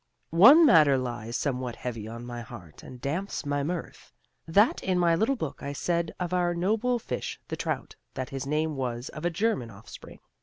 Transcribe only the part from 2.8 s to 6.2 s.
and damps my mirth, that in my little book I said